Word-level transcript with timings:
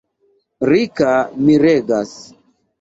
Rika 0.69 1.13
miregas. 1.45 2.19